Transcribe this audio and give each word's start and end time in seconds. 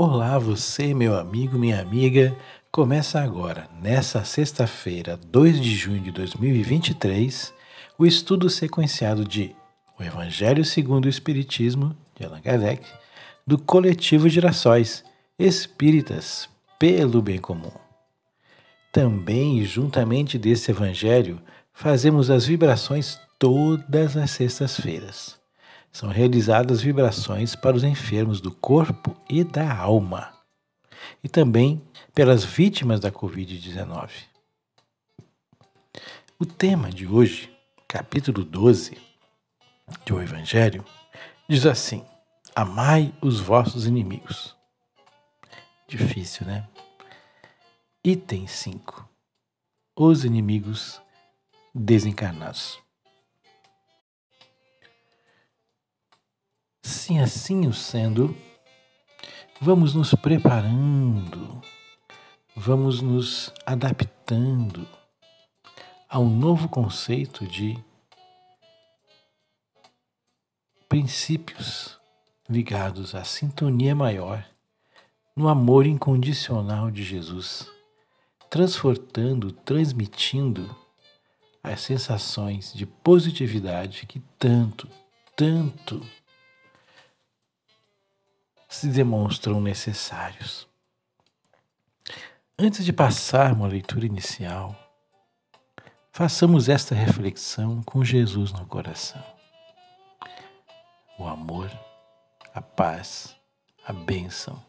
Olá, 0.00 0.38
você, 0.38 0.94
meu 0.94 1.18
amigo, 1.18 1.58
minha 1.58 1.80
amiga. 1.80 2.32
Começa 2.70 3.20
agora, 3.20 3.68
nessa 3.82 4.22
sexta-feira, 4.22 5.16
2 5.16 5.60
de 5.60 5.74
junho 5.74 6.00
de 6.00 6.12
2023, 6.12 7.52
o 7.98 8.06
estudo 8.06 8.48
sequenciado 8.48 9.24
de 9.24 9.56
O 9.98 10.04
Evangelho 10.04 10.64
segundo 10.64 11.06
o 11.06 11.08
Espiritismo, 11.08 11.96
de 12.14 12.24
Allan 12.24 12.40
Kardec, 12.40 12.86
do 13.44 13.58
coletivo 13.58 14.28
Girassóis 14.28 15.02
Espíritas 15.36 16.48
pelo 16.78 17.20
Bem 17.20 17.40
Comum. 17.40 17.72
Também, 18.92 19.64
juntamente 19.64 20.38
desse 20.38 20.70
Evangelho, 20.70 21.42
fazemos 21.72 22.30
as 22.30 22.46
vibrações 22.46 23.18
todas 23.36 24.16
as 24.16 24.30
sextas-feiras 24.30 25.37
são 25.92 26.08
realizadas 26.08 26.80
vibrações 26.80 27.54
para 27.54 27.76
os 27.76 27.84
enfermos 27.84 28.40
do 28.40 28.50
corpo 28.50 29.16
e 29.28 29.42
da 29.42 29.76
alma, 29.76 30.32
e 31.22 31.28
também 31.28 31.82
pelas 32.14 32.44
vítimas 32.44 33.00
da 33.00 33.10
Covid-19. 33.10 34.10
O 36.38 36.46
tema 36.46 36.90
de 36.90 37.06
hoje, 37.06 37.52
capítulo 37.86 38.44
12 38.44 38.96
do 40.06 40.20
Evangelho, 40.20 40.84
diz 41.48 41.66
assim: 41.66 42.04
Amai 42.54 43.12
os 43.20 43.40
vossos 43.40 43.86
inimigos. 43.86 44.54
Difícil, 45.86 46.46
né? 46.46 46.68
Item 48.04 48.46
5: 48.46 49.08
Os 49.96 50.24
inimigos 50.24 51.00
desencarnados. 51.74 52.78
Sim, 56.88 57.18
assim 57.18 57.66
o 57.66 57.72
sendo, 57.74 58.34
vamos 59.60 59.92
nos 59.92 60.14
preparando, 60.14 61.60
vamos 62.56 63.02
nos 63.02 63.52
adaptando 63.66 64.88
a 66.08 66.18
um 66.18 66.30
novo 66.30 66.66
conceito 66.66 67.46
de 67.46 67.78
princípios 70.88 71.98
ligados 72.48 73.14
à 73.14 73.22
sintonia 73.22 73.94
maior 73.94 74.42
no 75.36 75.46
amor 75.46 75.84
incondicional 75.84 76.90
de 76.90 77.04
Jesus, 77.04 77.70
transportando, 78.48 79.52
transmitindo 79.52 80.74
as 81.62 81.82
sensações 81.82 82.72
de 82.72 82.86
positividade 82.86 84.06
que 84.06 84.20
tanto, 84.38 84.88
tanto 85.36 86.02
se 88.68 88.88
demonstram 88.88 89.60
necessários. 89.60 90.68
Antes 92.58 92.84
de 92.84 92.92
passarmos 92.92 93.64
à 93.64 93.68
leitura 93.68 94.04
inicial, 94.04 94.76
façamos 96.12 96.68
esta 96.68 96.94
reflexão 96.94 97.82
com 97.82 98.04
Jesus 98.04 98.52
no 98.52 98.66
coração. 98.66 99.24
O 101.18 101.26
amor, 101.26 101.70
a 102.52 102.60
paz, 102.60 103.34
a 103.86 103.92
bênção 103.92 104.60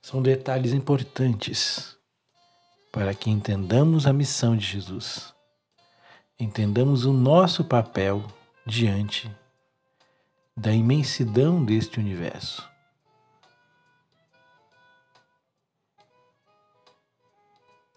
são 0.00 0.22
detalhes 0.22 0.72
importantes 0.72 1.96
para 2.92 3.12
que 3.12 3.28
entendamos 3.28 4.06
a 4.06 4.12
missão 4.12 4.56
de 4.56 4.64
Jesus, 4.64 5.34
entendamos 6.38 7.04
o 7.04 7.12
nosso 7.12 7.64
papel 7.64 8.24
diante 8.64 9.30
da 10.56 10.72
imensidão 10.72 11.62
deste 11.62 12.00
universo. 12.00 12.66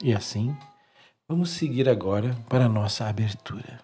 E 0.03 0.13
assim, 0.13 0.55
vamos 1.27 1.52
seguir 1.52 1.87
agora 1.87 2.35
para 2.49 2.65
a 2.65 2.69
nossa 2.69 3.08
abertura. 3.08 3.80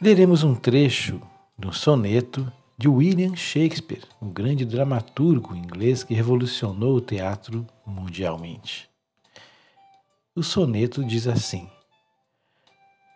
Leremos 0.00 0.42
um 0.42 0.54
trecho 0.54 1.20
do 1.56 1.72
soneto 1.72 2.50
de 2.76 2.88
William 2.88 3.36
Shakespeare, 3.36 4.04
um 4.20 4.30
grande 4.30 4.64
dramaturgo 4.64 5.54
inglês 5.54 6.02
que 6.02 6.14
revolucionou 6.14 6.96
o 6.96 7.00
teatro 7.00 7.66
mundialmente. 7.84 8.88
O 10.34 10.42
soneto 10.42 11.04
diz 11.04 11.26
assim: 11.26 11.68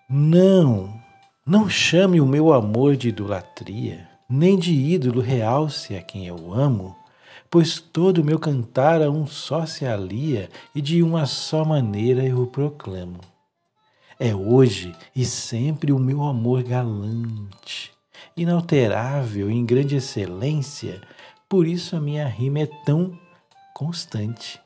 Não 0.06 1.02
não 1.46 1.68
chame 1.68 2.22
o 2.22 2.26
meu 2.26 2.54
amor 2.54 2.96
de 2.96 3.10
idolatria, 3.10 4.08
nem 4.26 4.58
de 4.58 4.72
ídolo 4.72 5.20
realce 5.20 5.94
a 5.94 6.00
quem 6.00 6.26
eu 6.26 6.54
amo, 6.54 6.96
pois 7.50 7.78
todo 7.78 8.22
o 8.22 8.24
meu 8.24 8.38
cantar 8.38 9.02
a 9.02 9.10
um 9.10 9.26
só 9.26 9.66
se 9.66 9.84
alia 9.84 10.48
e 10.74 10.80
de 10.80 11.02
uma 11.02 11.26
só 11.26 11.62
maneira 11.62 12.24
eu 12.24 12.40
o 12.40 12.46
proclamo. 12.46 13.20
É 14.18 14.34
hoje 14.34 14.96
e 15.14 15.22
sempre 15.26 15.92
o 15.92 15.98
meu 15.98 16.22
amor 16.22 16.62
galante, 16.62 17.92
inalterável 18.34 19.50
em 19.50 19.66
grande 19.66 19.96
excelência, 19.96 21.02
por 21.46 21.66
isso 21.66 21.94
a 21.94 22.00
minha 22.00 22.26
rima 22.26 22.60
é 22.60 22.68
tão 22.86 23.18
constante. 23.74 24.58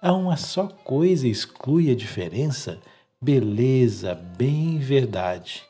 A 0.00 0.12
uma 0.12 0.36
só 0.36 0.68
coisa 0.68 1.26
exclui 1.26 1.90
a 1.90 1.96
diferença, 1.96 2.78
beleza, 3.20 4.14
bem, 4.14 4.78
verdade 4.78 5.64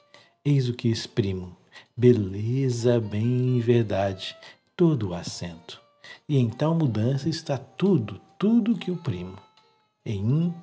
Eis 0.48 0.68
o 0.68 0.74
que 0.74 0.86
exprimo, 0.86 1.56
beleza, 1.96 3.00
bem 3.00 3.56
e 3.56 3.60
verdade, 3.60 4.36
todo 4.76 5.08
o 5.08 5.12
acento. 5.12 5.82
E 6.28 6.38
em 6.38 6.48
tal 6.48 6.72
mudança 6.72 7.28
está 7.28 7.58
tudo, 7.58 8.20
tudo 8.38 8.78
que 8.78 8.92
oprimo. 8.92 9.36
Em 10.04 10.24
um, 10.24 10.54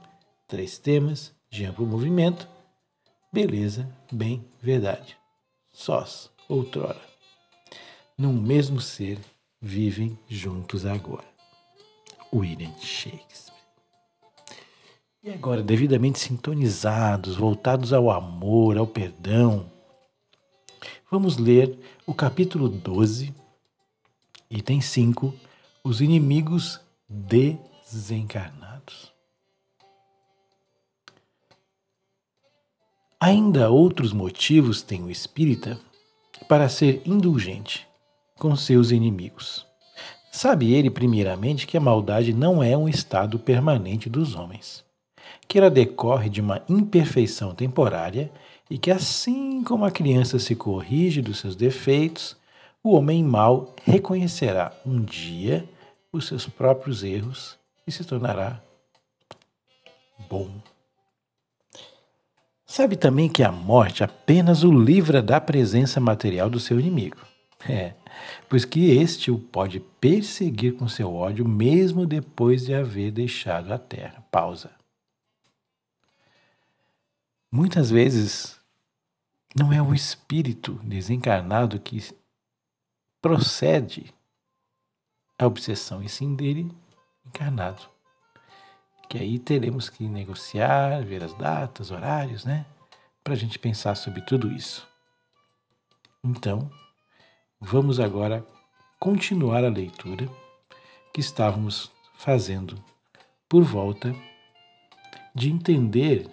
três 0.47 0.77
temas 0.77 1.35
de 1.51 1.65
amplo 1.65 1.85
movimento, 1.85 2.47
beleza, 3.29 3.85
bem, 4.09 4.45
verdade. 4.61 5.17
Sós, 5.73 6.31
outrora. 6.47 7.01
Num 8.17 8.31
mesmo 8.31 8.79
ser, 8.79 9.19
vivem 9.61 10.17
juntos 10.29 10.85
agora. 10.85 11.27
William 12.33 12.71
Shakespeare. 12.79 13.53
E 15.21 15.29
agora, 15.29 15.61
devidamente 15.61 16.19
sintonizados, 16.19 17.35
voltados 17.35 17.91
ao 17.91 18.09
amor, 18.09 18.77
ao 18.77 18.87
perdão, 18.87 19.72
Vamos 21.13 21.37
ler 21.37 21.77
o 22.07 22.13
capítulo 22.15 22.67
12, 22.67 23.31
item 24.49 24.81
5, 24.81 25.31
os 25.83 26.01
inimigos 26.01 26.81
desencarnados. 27.07 29.13
Ainda 33.19 33.69
outros 33.69 34.11
motivos 34.11 34.81
tem 34.81 35.03
o 35.03 35.11
espírita 35.11 35.79
para 36.47 36.67
ser 36.67 37.03
indulgente 37.05 37.87
com 38.39 38.55
seus 38.55 38.89
inimigos. 38.89 39.67
Sabe 40.31 40.73
ele, 40.73 40.89
primeiramente, 40.89 41.67
que 41.67 41.77
a 41.77 41.79
maldade 41.79 42.33
não 42.33 42.63
é 42.63 42.75
um 42.75 42.89
estado 42.89 43.37
permanente 43.37 44.09
dos 44.09 44.33
homens, 44.33 44.83
que 45.47 45.57
ela 45.57 45.69
decorre 45.69 46.29
de 46.29 46.41
uma 46.41 46.61
imperfeição 46.67 47.53
temporária 47.53 48.31
e 48.69 48.77
que 48.77 48.91
assim 48.91 49.63
como 49.63 49.85
a 49.85 49.91
criança 49.91 50.39
se 50.39 50.55
corrige 50.55 51.21
dos 51.21 51.39
seus 51.39 51.55
defeitos, 51.55 52.35
o 52.83 52.93
homem 52.93 53.23
mau 53.23 53.73
reconhecerá 53.85 54.73
um 54.85 55.01
dia 55.01 55.67
os 56.11 56.27
seus 56.27 56.47
próprios 56.47 57.03
erros 57.03 57.57
e 57.87 57.91
se 57.91 58.03
tornará 58.03 58.61
bom. 60.29 60.49
Sabe 62.65 62.95
também 62.95 63.29
que 63.29 63.43
a 63.43 63.51
morte 63.51 64.03
apenas 64.03 64.63
o 64.63 64.71
livra 64.71 65.21
da 65.21 65.39
presença 65.39 65.99
material 65.99 66.49
do 66.49 66.59
seu 66.59 66.79
inimigo. 66.79 67.17
É, 67.69 67.93
pois 68.49 68.65
que 68.65 68.89
este 68.89 69.31
o 69.31 69.37
pode 69.37 69.79
perseguir 69.79 70.75
com 70.75 70.87
seu 70.87 71.13
ódio 71.13 71.47
mesmo 71.47 72.05
depois 72.05 72.65
de 72.65 72.73
haver 72.73 73.11
deixado 73.11 73.71
a 73.71 73.77
terra. 73.77 74.25
Pausa. 74.31 74.71
Muitas 77.55 77.91
vezes 77.91 78.59
não 79.55 79.71
é 79.71 79.79
o 79.79 79.93
espírito 79.93 80.73
desencarnado 80.83 81.79
que 81.79 82.01
procede 83.21 84.11
a 85.37 85.45
obsessão, 85.45 86.01
e 86.01 86.09
sim 86.09 86.33
dele 86.33 86.75
encarnado. 87.23 87.83
Que 89.07 89.19
aí 89.19 89.37
teremos 89.37 89.87
que 89.87 90.03
negociar, 90.05 91.05
ver 91.05 91.23
as 91.23 91.35
datas, 91.35 91.91
horários, 91.91 92.43
né? 92.43 92.65
Para 93.23 93.33
a 93.33 93.37
gente 93.37 93.59
pensar 93.59 93.93
sobre 93.93 94.21
tudo 94.21 94.51
isso. 94.51 94.87
Então, 96.23 96.71
vamos 97.61 97.99
agora 97.99 98.43
continuar 98.99 99.63
a 99.63 99.69
leitura 99.69 100.27
que 101.13 101.21
estávamos 101.21 101.91
fazendo 102.15 102.83
por 103.47 103.61
volta 103.61 104.11
de 105.35 105.51
entender 105.51 106.27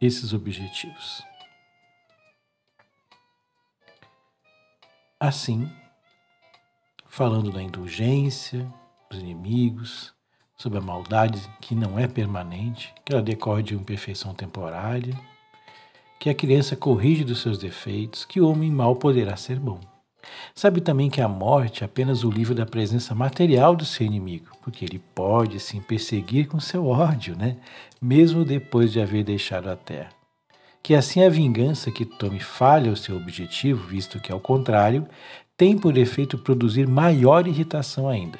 esses 0.00 0.32
objetivos. 0.32 1.22
Assim, 5.20 5.68
falando 7.08 7.50
da 7.50 7.62
indulgência 7.62 8.66
dos 9.10 9.18
inimigos, 9.18 10.14
sobre 10.56 10.78
a 10.78 10.82
maldade 10.82 11.40
que 11.60 11.74
não 11.74 11.98
é 11.98 12.08
permanente, 12.08 12.92
que 13.04 13.12
ela 13.12 13.22
decorre 13.22 13.62
de 13.62 13.74
uma 13.74 13.82
imperfeição 13.82 14.34
temporária, 14.34 15.18
que 16.18 16.28
a 16.28 16.34
criança 16.34 16.76
corrige 16.76 17.24
dos 17.24 17.40
seus 17.40 17.58
defeitos, 17.58 18.24
que 18.24 18.40
o 18.40 18.48
homem 18.48 18.70
mal 18.70 18.96
poderá 18.96 19.36
ser 19.36 19.58
bom. 19.58 19.78
Sabe 20.54 20.80
também 20.80 21.08
que 21.08 21.20
a 21.20 21.28
morte 21.28 21.82
é 21.82 21.86
apenas 21.86 22.24
o 22.24 22.30
livro 22.30 22.54
da 22.54 22.66
presença 22.66 23.14
material 23.14 23.76
do 23.76 23.84
seu 23.84 24.06
inimigo, 24.06 24.48
porque 24.62 24.84
ele 24.84 25.00
pode 25.14 25.60
sim 25.60 25.80
perseguir 25.80 26.48
com 26.48 26.58
seu 26.58 26.86
ódio, 26.86 27.36
né? 27.36 27.56
mesmo 28.00 28.44
depois 28.44 28.92
de 28.92 29.00
haver 29.00 29.24
deixado 29.24 29.68
a 29.68 29.76
terra. 29.76 30.10
Que 30.82 30.94
assim 30.94 31.22
a 31.22 31.28
vingança 31.28 31.90
que 31.90 32.04
tome 32.04 32.40
falha 32.40 32.92
o 32.92 32.96
seu 32.96 33.16
objetivo, 33.16 33.86
visto 33.86 34.20
que, 34.20 34.32
ao 34.32 34.40
contrário, 34.40 35.06
tem 35.56 35.76
por 35.76 35.98
efeito 35.98 36.38
produzir 36.38 36.86
maior 36.86 37.46
irritação 37.46 38.08
ainda, 38.08 38.38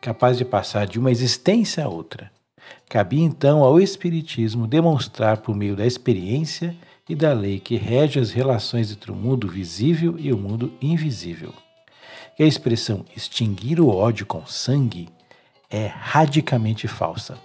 capaz 0.00 0.36
de 0.36 0.44
passar 0.44 0.86
de 0.86 0.98
uma 0.98 1.10
existência 1.10 1.84
a 1.84 1.88
outra. 1.88 2.30
Cabia 2.88 3.24
então 3.24 3.64
ao 3.64 3.80
Espiritismo 3.80 4.66
demonstrar 4.66 5.38
por 5.38 5.56
meio 5.56 5.74
da 5.74 5.86
experiência 5.86 6.76
e 7.08 7.14
da 7.14 7.32
lei 7.32 7.58
que 7.58 7.76
rege 7.76 8.20
as 8.20 8.30
relações 8.30 8.92
entre 8.92 9.10
o 9.10 9.14
mundo 9.14 9.48
visível 9.48 10.16
e 10.18 10.32
o 10.32 10.36
mundo 10.36 10.72
invisível. 10.80 11.54
Que 12.36 12.42
a 12.42 12.46
expressão 12.46 13.04
extinguir 13.16 13.80
o 13.80 13.88
ódio 13.88 14.26
com 14.26 14.46
sangue 14.46 15.08
é 15.70 15.86
radicalmente 15.86 16.86
falsa. 16.86 17.38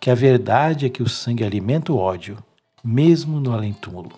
Que 0.00 0.10
a 0.10 0.14
verdade 0.14 0.86
é 0.86 0.88
que 0.88 1.02
o 1.02 1.08
sangue 1.08 1.44
alimenta 1.44 1.92
o 1.92 1.96
ódio, 1.96 2.38
mesmo 2.84 3.40
no 3.40 3.52
além-túmulo. 3.52 4.12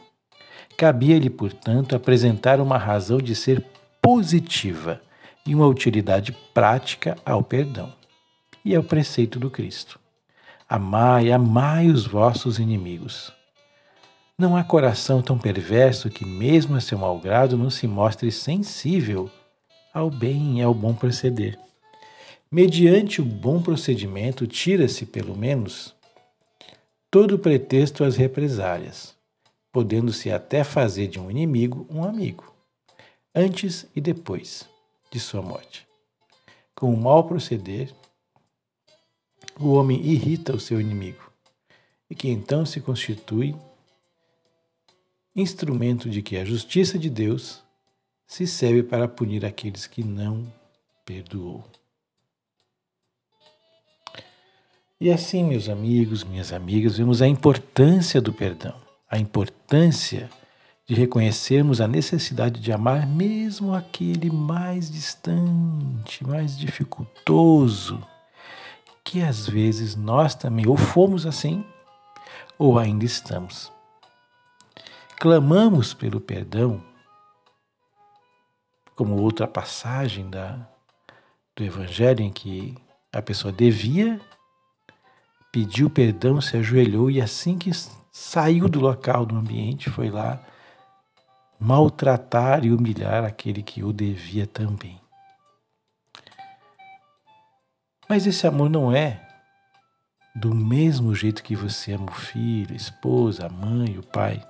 Cabia-lhe, 0.77 1.31
portanto, 1.31 1.95
apresentar 1.95 2.61
uma 2.61 2.79
razão 2.79 3.19
de 3.19 3.35
ser 3.35 3.65
positiva 4.01 5.01
e 5.47 5.55
uma 5.55 5.67
utilidade 5.67 6.33
prática 6.55 7.17
ao 7.25 7.43
perdão. 7.43 7.93
E 8.65 8.75
é 8.75 8.79
o 8.79 8.85
preceito 8.85 9.39
do 9.39 9.51
Cristo. 9.51 9.99
Amai, 10.69 11.33
amai 11.33 11.89
os 11.89 12.07
vossos 12.07 12.59
inimigos. 12.59 13.33
Não 14.41 14.57
há 14.57 14.65
coração 14.65 15.21
tão 15.21 15.39
perverso 15.39 16.09
que, 16.09 16.25
mesmo 16.25 16.75
a 16.75 16.81
seu 16.81 16.97
malgrado, 16.97 17.59
não 17.59 17.69
se 17.69 17.87
mostre 17.87 18.33
sensível 18.33 19.31
ao 19.93 20.11
bem 20.11 20.61
e 20.61 20.63
ao 20.63 20.73
bom 20.73 20.95
proceder. 20.95 21.59
Mediante 22.51 23.21
o 23.21 23.25
bom 23.25 23.61
procedimento, 23.61 24.47
tira-se, 24.47 25.05
pelo 25.05 25.37
menos, 25.37 25.95
todo 27.11 27.39
pretexto 27.39 28.03
às 28.03 28.17
represálias, 28.17 29.15
podendo-se 29.71 30.31
até 30.31 30.65
fazer 30.65 31.09
de 31.09 31.21
um 31.21 31.31
inimigo 31.31 31.87
um 31.91 32.03
amigo, 32.03 32.51
antes 33.35 33.85
e 33.95 34.01
depois 34.01 34.67
de 35.11 35.21
sua 35.21 35.43
morte. 35.43 35.87
Com 36.75 36.95
o 36.95 36.97
mau 36.97 37.25
proceder, 37.25 37.93
o 39.61 39.75
homem 39.75 40.01
irrita 40.01 40.57
o 40.57 40.59
seu 40.59 40.81
inimigo, 40.81 41.31
e 42.09 42.15
que 42.15 42.31
então 42.31 42.65
se 42.65 42.81
constitui 42.81 43.55
instrumento 45.35 46.09
de 46.11 46.23
que 46.23 46.37
a 46.37 46.45
justiça 46.45 46.99
de 46.99 47.09
Deus 47.09 47.63
se 48.27 48.47
serve 48.47 48.83
para 48.83 49.09
punir 49.09 49.45
aqueles 49.45 49.87
que 49.87 50.03
não 50.03 50.47
perdoou. 51.05 51.65
E 55.01 55.11
assim, 55.11 55.43
meus 55.43 55.69
amigos, 55.69 56.25
minhas 56.25 56.53
amigas, 56.53 56.99
vemos 56.99 57.23
a 57.23 57.27
importância 57.27 58.21
do 58.21 58.33
perdão, 58.33 58.75
a 59.09 59.19
importância 59.19 60.29
de 60.87 60.95
reconhecermos 60.95 61.81
a 61.81 61.89
necessidade 61.89 62.61
de 62.61 62.73
amar 62.73 63.07
mesmo 63.07 63.73
aquele 63.73 64.31
mais 64.31 64.91
distante, 64.91 66.27
mais 66.27 66.59
dificultoso, 66.59 68.03
que 69.03 69.23
às 69.23 69.49
vezes 69.49 69.97
nós 69.97 70.35
também 70.35 70.67
ou 70.67 70.77
fomos 70.77 71.25
assim 71.27 71.65
ou 72.59 72.79
ainda 72.79 73.05
estamos 73.05 73.73
clamamos 75.21 75.93
pelo 75.93 76.19
perdão, 76.19 76.83
como 78.97 79.21
outra 79.21 79.47
passagem 79.47 80.31
da, 80.31 80.67
do 81.55 81.63
Evangelho 81.63 82.23
em 82.23 82.33
que 82.33 82.75
a 83.13 83.21
pessoa 83.21 83.53
devia, 83.53 84.19
pediu 85.53 85.91
perdão, 85.91 86.41
se 86.41 86.57
ajoelhou 86.57 87.11
e 87.11 87.21
assim 87.21 87.59
que 87.59 87.71
saiu 88.11 88.67
do 88.67 88.81
local, 88.81 89.27
do 89.27 89.37
ambiente, 89.37 89.91
foi 89.91 90.09
lá 90.09 90.43
maltratar 91.59 92.65
e 92.65 92.73
humilhar 92.73 93.23
aquele 93.23 93.63
que 93.63 93.85
o 93.85 93.93
devia 93.93 94.47
também. 94.47 94.99
Mas 98.09 98.27
esse 98.27 98.47
amor 98.47 98.71
não 98.71 98.91
é 98.91 99.29
do 100.35 100.55
mesmo 100.55 101.15
jeito 101.15 101.43
que 101.43 101.55
você 101.55 101.93
ama 101.93 102.07
o 102.11 102.15
filho, 102.15 102.73
a 102.73 102.77
esposa, 102.77 103.47
a 103.47 103.51
mãe, 103.51 103.99
o 103.99 104.03
pai. 104.03 104.50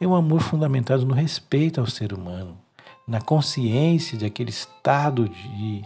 É 0.00 0.06
um 0.06 0.14
amor 0.14 0.40
fundamentado 0.40 1.04
no 1.04 1.14
respeito 1.14 1.80
ao 1.80 1.86
ser 1.86 2.12
humano, 2.12 2.58
na 3.06 3.20
consciência 3.20 4.16
de 4.18 4.24
aquele 4.24 4.50
estado 4.50 5.28
de 5.28 5.84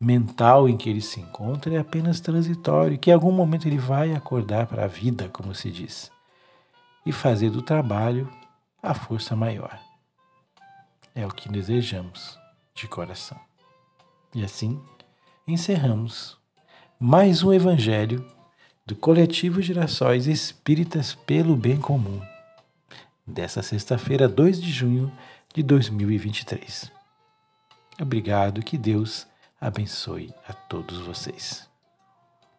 mental 0.00 0.68
em 0.68 0.76
que 0.76 0.90
ele 0.90 1.00
se 1.00 1.20
encontra 1.20 1.74
é 1.74 1.78
apenas 1.78 2.20
transitório, 2.20 2.98
que 2.98 3.10
em 3.10 3.14
algum 3.14 3.32
momento 3.32 3.66
ele 3.66 3.78
vai 3.78 4.14
acordar 4.14 4.66
para 4.66 4.84
a 4.84 4.88
vida, 4.88 5.28
como 5.28 5.54
se 5.54 5.70
diz, 5.70 6.10
e 7.06 7.12
fazer 7.12 7.50
do 7.50 7.62
trabalho 7.62 8.30
a 8.82 8.92
força 8.92 9.34
maior. 9.34 9.78
É 11.14 11.26
o 11.26 11.30
que 11.30 11.48
desejamos 11.48 12.38
de 12.74 12.86
coração. 12.88 13.38
E 14.34 14.44
assim 14.44 14.80
encerramos 15.46 16.36
mais 16.98 17.42
um 17.42 17.52
Evangelho 17.52 18.26
do 18.84 18.96
Coletivo 18.96 19.62
Girassóis 19.62 20.26
Espíritas 20.26 21.14
pelo 21.14 21.56
Bem 21.56 21.78
Comum 21.78 22.20
dessa 23.26 23.62
sexta-feira, 23.62 24.28
2 24.28 24.60
de 24.60 24.70
junho 24.70 25.12
de 25.54 25.62
2023. 25.62 26.90
Obrigado, 28.00 28.62
que 28.62 28.76
Deus 28.76 29.26
abençoe 29.60 30.34
a 30.46 30.52
todos 30.52 30.98
vocês. 30.98 31.73